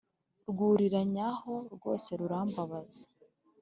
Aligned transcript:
Rwuriranyaho 0.49 1.53
rwose 1.73 2.09
rurambaza, 2.19 3.03